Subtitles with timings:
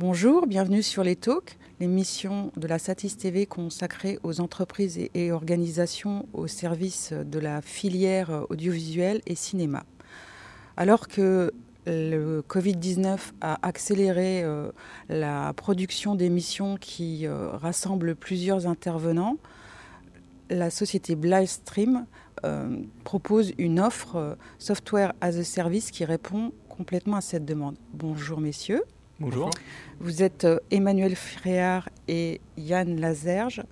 [0.00, 6.26] Bonjour, bienvenue sur les Talks, l'émission de la Satis TV consacrée aux entreprises et organisations
[6.32, 9.84] au service de la filière audiovisuelle et cinéma.
[10.78, 11.52] Alors que
[11.84, 14.72] le Covid-19 a accéléré euh,
[15.10, 19.36] la production d'émissions qui euh, rassemblent plusieurs intervenants,
[20.48, 22.06] la société Blivestream
[22.46, 27.76] euh, propose une offre software as a service qui répond complètement à cette demande.
[27.92, 28.82] Bonjour messieurs.
[29.20, 29.50] Bonjour.
[29.98, 33.62] Vous êtes euh, Emmanuel Fréard et Yann Lazerge,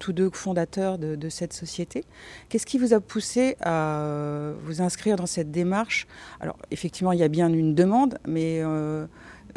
[0.00, 2.04] tous deux fondateurs de, cette société.
[2.48, 6.08] Qu'est-ce qui vous a poussé à euh, vous inscrire dans cette démarche?
[6.40, 9.06] Alors, effectivement, il y a bien une demande, mais euh,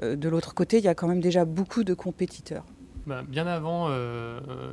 [0.04, 2.66] de l'autre côté, il y a quand même déjà beaucoup de compétiteurs.
[3.08, 3.90] Bah, bien avant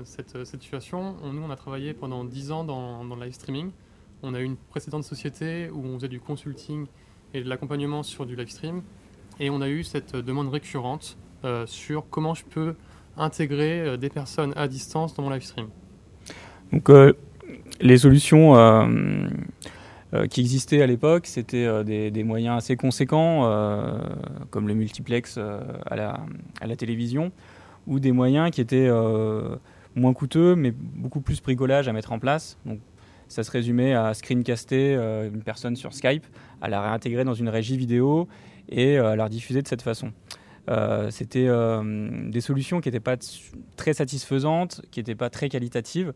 [0.05, 3.71] cette, situation, nous, on a travaillé pendant 10 ans dans, dans, le live streaming.
[4.23, 6.85] On a eu une précédente société où on faisait du consulting
[7.33, 8.83] et de l'accompagnement sur du live stream.
[9.41, 12.75] Et on a eu cette demande récurrente euh, sur comment je peux
[13.17, 15.69] intégrer euh, des personnes à distance dans mon live stream.
[16.73, 17.13] Donc, euh,
[17.81, 18.55] les solutions
[20.31, 23.43] qui existaient à l'époque, c'était des, moyens assez conséquents,
[24.51, 25.39] comme le multiplex
[25.87, 27.31] à la, télévision,
[27.87, 28.91] ou des moyens qui étaient
[29.95, 32.59] moins coûteux, mais beaucoup plus bricolage à mettre en place.
[32.67, 32.81] Donc,
[33.29, 34.95] ça se résumait à screencaster
[35.33, 36.27] une personne sur Skype,
[36.61, 38.29] à la réintégrer dans une régie vidéo
[38.69, 40.13] et à la rediffuser de cette façon.
[40.69, 43.17] Euh, c'était euh, des solutions qui n'étaient pas
[43.77, 46.13] très satisfaisantes, qui n'étaient pas très qualitatives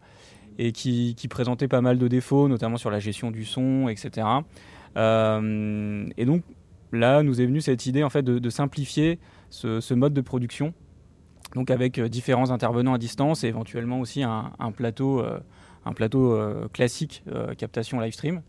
[0.59, 4.27] et qui, présentaient pas mal de défauts, notamment sur la gestion du son, etc.
[4.99, 6.43] Euh, et donc
[6.93, 10.75] là, nous est venue cette idée en fait de, simplifier ce, mode de production,
[11.55, 15.25] donc avec différents intervenants à distance et éventuellement aussi un, plateau,
[15.87, 16.39] un plateau
[16.75, 17.25] classique
[17.57, 18.43] captation live stream.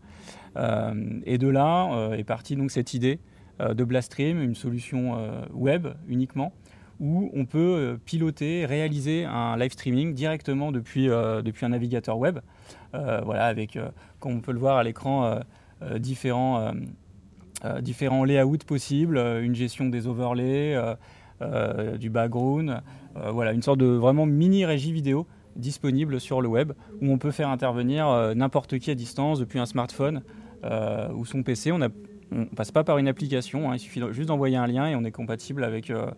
[1.24, 5.86] et de là est partie donc cette idée euh, de Blastream, une solution euh, web
[6.08, 6.52] uniquement,
[7.00, 12.40] où on peut euh, piloter, réaliser un live streaming directement depuis, depuis un navigateur web.
[12.92, 13.78] voilà, avec,
[14.20, 15.40] comme on peut le voir à l'écran,
[15.98, 16.72] différents,
[17.80, 20.76] différents layouts possibles, une gestion des overlays,
[21.98, 22.80] du background,
[23.14, 25.26] voilà, une sorte de vraiment mini régie vidéo
[25.56, 29.66] disponible sur le web où on peut faire intervenir n'importe qui à distance depuis un
[29.66, 30.22] smartphone
[31.14, 31.72] ou son PC.
[32.34, 33.76] On passe pas par une application, hein.
[33.76, 36.10] il suffit juste d'envoyer un lien et on est compatible avec, euh,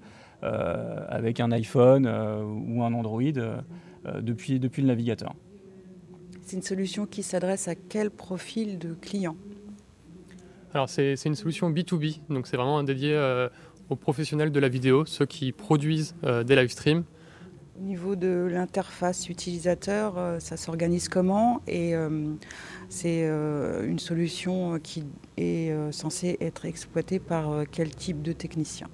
[0.42, 3.22] euh, avec un iPhone euh, ou un Android
[4.20, 5.34] depuis, depuis le navigateur.
[6.42, 9.36] C'est une solution qui s'adresse à quel profil de client?
[10.72, 13.18] Alors c'est une solution B2B, donc c'est vraiment dédié
[13.88, 17.04] aux professionnels de la vidéo, ceux qui produisent des live streams.
[17.78, 21.94] Au niveau de l'interface utilisateur, ça s'organise comment Et
[22.88, 25.04] c'est une solution qui
[25.36, 28.88] est euh, censé être exploité par euh, quel type de technicien?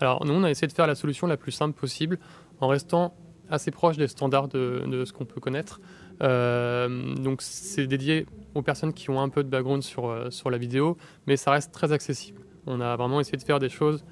[0.00, 2.18] Alors nous, on a essayé de faire la solution la plus simple possible
[2.60, 3.14] en restant
[3.50, 5.80] assez proche des standards de, ce qu'on peut connaître.
[6.22, 10.58] Euh, donc c'est dédié aux personnes qui ont un peu de background sur, sur la
[10.58, 10.96] vidéo,
[11.26, 12.40] mais ça reste très accessible.
[12.66, 14.04] On a vraiment essayé de faire des choses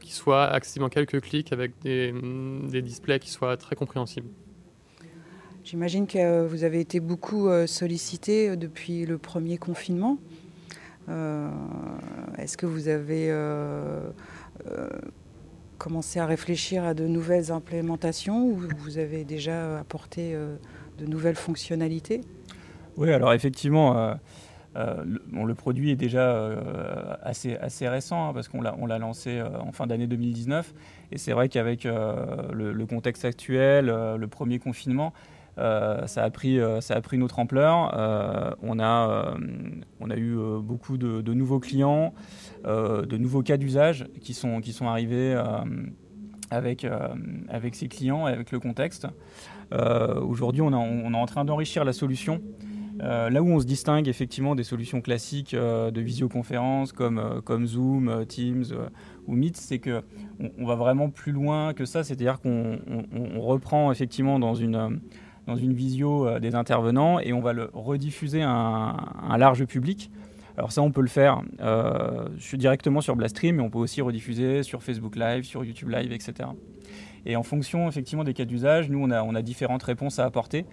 [0.00, 2.12] qui soient accessibles en quelques clics avec des,
[2.68, 4.28] des, displays qui soient très compréhensibles.
[5.64, 10.18] J'imagine que vous avez été beaucoup sollicité depuis le premier confinement.
[11.08, 11.48] Euh,
[12.38, 14.08] est-ce que vous avez euh,
[14.70, 14.88] euh,
[15.78, 20.34] commencé à réfléchir à de nouvelles implémentations ou vous avez déjà apporté
[20.98, 22.22] de nouvelles fonctionnalités?
[22.96, 24.16] Oui, alors effectivement,
[24.74, 26.50] le, produit est déjà
[27.22, 30.74] assez, assez récent hein, parce qu'on l'a lancé en fin d'année 2019
[31.12, 35.12] et c'est vrai qu'avec le, contexte actuel, le premier confinement,
[35.58, 36.80] euh, ça, a pris, euh,
[37.12, 37.96] une autre ampleur.
[37.96, 42.14] Euh, on, a, eu beaucoup de, nouveaux clients,
[42.64, 45.36] de nouveaux cas d'usage qui sont, arrivés
[46.50, 46.86] avec,
[47.72, 49.06] ces clients et avec le contexte.
[49.72, 52.40] Aujourd'hui, on, est en train d'enrichir la solution.
[52.98, 58.64] Là où on se distingue effectivement des solutions classiques de visioconférence comme, comme Zoom, Teams
[59.26, 60.02] ou Meet, c'est qu'on
[60.58, 62.78] on va vraiment plus loin que ça, c'est-à-dire qu'on
[63.36, 65.00] reprend effectivement dans une,
[65.46, 70.10] dans une visio euh, des intervenants et on va le rediffuser à un, large public.
[70.56, 74.62] Alors ça, on peut le faire euh, directement sur Blastream, mais on peut aussi rediffuser
[74.62, 76.48] sur Facebook Live, sur YouTube Live, etc.
[77.26, 80.24] Et en fonction effectivement des cas d'usage, nous on a, on a différentes réponses à
[80.24, 80.66] apporter.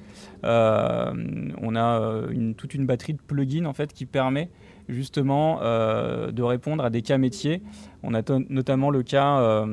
[0.43, 1.13] Euh,
[1.61, 4.49] on a une, toute une batterie de plugins en fait qui permet
[4.89, 7.61] justement de répondre à des cas métiers.
[8.03, 9.65] On a notamment le cas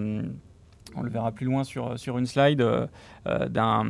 [0.99, 2.87] on le verra plus loin sur, sur une slide, euh,
[3.27, 3.85] euh, d'un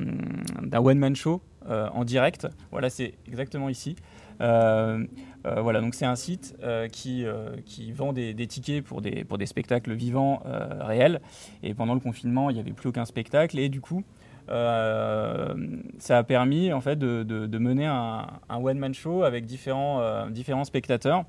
[0.73, 2.49] one-man show euh, en direct.
[2.71, 3.97] Voilà, c'est exactement ici.
[4.41, 6.57] voilà, donc c'est un site
[6.93, 7.25] qui,
[7.65, 10.43] qui vend des, tickets pour des, pour des spectacles vivants
[10.81, 11.21] réels.
[11.63, 13.59] Et pendant le confinement, il n'y avait plus aucun spectacle.
[13.59, 14.03] Et du coup,
[14.49, 20.65] ça a permis en fait de, de, mener un, un one-man show avec différents, différents
[20.65, 21.25] spectateurs.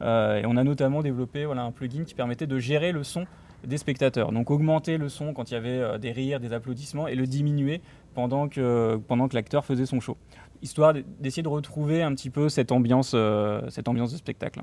[0.00, 3.26] et on a notamment développé voilà, un plugin qui permettait de gérer le son
[3.66, 4.32] des spectateurs.
[4.32, 7.26] Donc augmenter le son quand il y avait euh, des rires, des applaudissements et le
[7.26, 7.80] diminuer
[8.14, 10.16] pendant que, pendant que l'acteur faisait son show.
[10.62, 14.62] Histoire d'essayer de retrouver un petit peu cette ambiance, euh, cette ambiance de spectacle.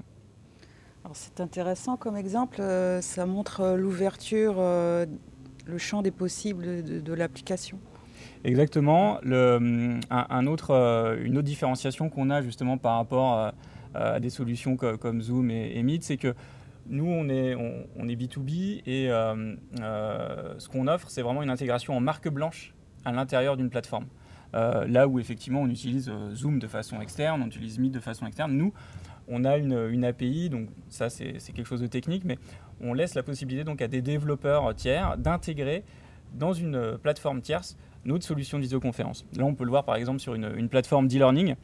[1.14, 7.80] C'est intéressant comme exemple, euh, ça montre l'ouverture, le champ des possibles de, l'application.
[8.44, 9.18] Exactement.
[9.24, 10.72] Le, un, autre,
[11.24, 13.54] une autre différenciation qu'on a justement par rapport
[13.96, 16.36] à, des solutions comme, Zoom et, et Meet, c'est que
[16.90, 21.50] nous, on est, on, est B2B et euh, euh, ce qu'on offre, c'est vraiment une
[21.50, 22.74] intégration en marque blanche
[23.06, 24.06] à l'intérieur d'une plateforme.
[24.56, 28.26] Euh, là où effectivement on utilise Zoom de façon externe, on utilise Meet de façon
[28.26, 28.74] externe, nous,
[29.28, 32.40] on a une, API, donc ça c'est quelque chose de technique, mais
[32.82, 35.84] on laisse la possibilité donc à des développeurs tiers d'intégrer
[36.34, 39.26] dans une plateforme tierce notre solution de visioconférence.
[39.36, 41.56] Là, on peut le voir par exemple sur une, plateforme d'e-learning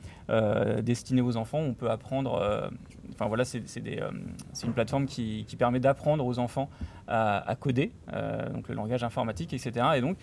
[0.83, 1.59] destinée aux enfants.
[1.59, 2.69] On peut apprendre
[3.15, 4.11] Enfin voilà, euh,
[4.53, 6.69] c'est une plateforme qui, permet d'apprendre aux enfants
[7.07, 9.85] à, coder, euh, donc le langage informatique, etc.
[9.95, 10.21] Et donc euh,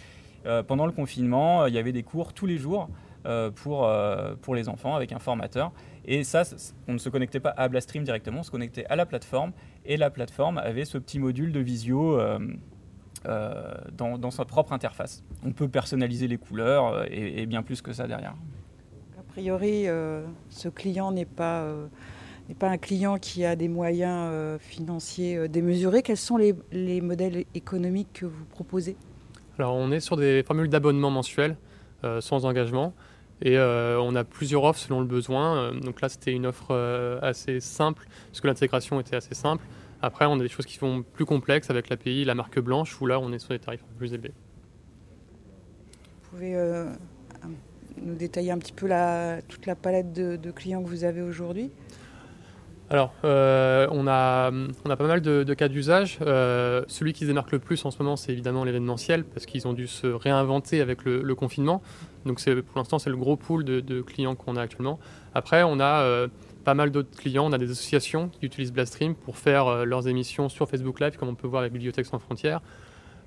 [0.67, 2.89] pendant le confinement, il y avait des cours tous les jours
[3.55, 3.91] pour,
[4.41, 5.73] pour les enfants avec un formateur.
[6.05, 6.43] Et ça,
[6.89, 9.53] on ne se connectait pas à Blastream directement, on se connectait à la plateforme.
[9.85, 12.19] Et la plateforme avait ce petit module de visio
[13.25, 15.23] dans, sa propre interface.
[15.45, 18.35] On peut personnaliser les couleurs et, bien plus que ça derrière.
[19.19, 19.87] A priori,
[20.51, 21.67] ce client n'est pas
[22.55, 26.03] pas un client qui a des moyens euh, financiers euh, démesurés.
[26.03, 28.97] Quels sont les, modèles économiques que vous proposez?
[29.63, 31.57] Alors, on est sur des formules d'abonnement mensuel
[32.03, 32.95] euh, sans engagement.
[33.45, 35.73] Et on a plusieurs offres selon le besoin.
[35.75, 36.73] donc là, c'était une offre
[37.23, 39.65] assez simple, parce que l'intégration était assez simple.
[40.01, 43.07] Après, on a des choses qui sont plus complexes avec l'API, la marque blanche, où
[43.07, 44.31] là, on est sur des tarifs plus élevés.
[46.23, 46.85] Vous pouvez
[48.01, 48.89] nous détailler un petit peu
[49.49, 51.73] toute la palette de clients que vous avez aujourd'hui?
[52.93, 54.51] Alors, euh, on, a,
[54.85, 56.19] on a pas mal de, cas d'usage.
[56.21, 59.67] Euh, celui qui se démarque le plus en ce moment, c'est évidemment l'événementiel, parce qu'ils
[59.67, 61.81] ont dû se réinventer avec le, confinement.
[62.27, 64.99] Donc, pour l'instant, c'est le gros pool de, clients qu'on a actuellement.
[65.35, 66.29] Après, on a euh,
[66.67, 67.47] pas mal d'autres clients.
[67.47, 71.31] On a des associations qui utilisent Blastream pour faire leurs émissions sur Facebook Live, comme
[71.31, 72.61] on peut voir avec Bibliothèques sans frontières.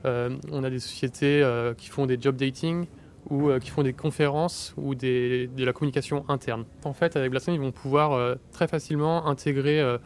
[0.04, 1.44] on a des sociétés
[1.76, 2.86] qui font des job dating,
[3.30, 6.66] ou euh, qui font des conférences ou de la communication interne.
[6.84, 9.98] En fait, avec Blastream, ils vont pouvoir euh, très facilement intégrer euh,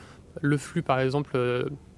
[0.41, 1.37] le flux, par exemple,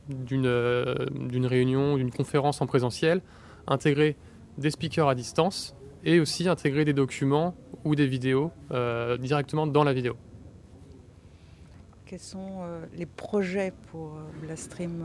[0.10, 3.22] d'une réunion, d'une conférence en présentiel,
[3.68, 4.16] intégrer
[4.58, 8.52] des speakers à distance et aussi intégrer des documents ou des vidéos
[9.20, 10.16] directement dans la vidéo.
[12.12, 12.66] Quels sont
[12.98, 15.02] les projets pour Blastream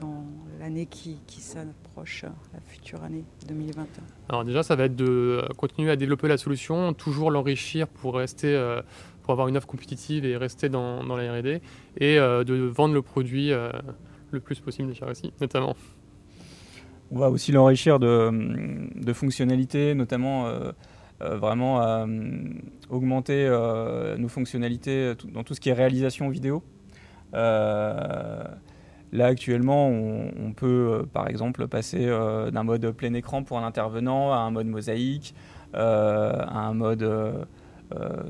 [0.00, 0.24] dans
[0.60, 2.22] l'année qui, s'approche,
[2.52, 3.86] la future année 2021
[4.28, 5.04] Alors déjà, ça va être de
[5.42, 8.82] euh, continuer à développer la solution, toujours l'enrichir pour rester, euh,
[9.24, 11.60] pour avoir une offre compétitive et rester dans, la R&D,
[11.98, 13.50] et euh, de vendre le produit
[14.30, 15.74] le plus possible déjà aussi, notamment.
[17.10, 20.48] On va aussi l'enrichir de, fonctionnalités, notamment
[21.20, 22.06] vraiment
[22.90, 23.48] augmenter
[24.18, 26.62] nos fonctionnalités dans tout ce qui est réalisation vidéo.
[29.14, 33.64] Là, actuellement, on, peut, euh, par exemple, passer euh, d'un mode plein écran pour un
[33.64, 35.36] intervenant à un mode mosaïque,
[35.76, 37.08] euh, à un mode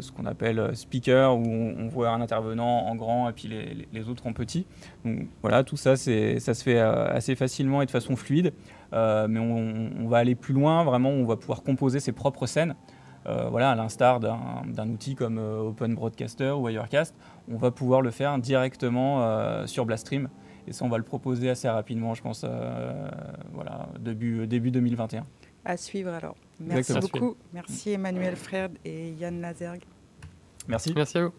[0.01, 3.49] ce qu'on appelle speaker, où on, voit un intervenant en grand et puis
[3.93, 4.67] les, autres en petit.
[5.05, 8.53] Donc voilà, tout ça, ça se fait assez facilement et de façon fluide.
[8.93, 12.75] mais on, va aller plus loin, vraiment, on va pouvoir composer ses propres scènes.
[13.25, 17.15] voilà, à l'instar d'un outil comme Open Broadcaster ou Wirecast,
[17.51, 20.29] on va pouvoir le faire directement sur Blastream.
[20.67, 23.09] Et ça, on va le proposer assez rapidement, je pense, euh,
[23.53, 25.27] voilà, début, début 2021.
[25.65, 26.37] À suivre alors.
[26.61, 27.37] Merci beaucoup.
[27.53, 29.85] Merci Emmanuel Fred et Yann Lazergue.
[30.69, 30.93] Merci.
[30.95, 31.33] Merci à vous.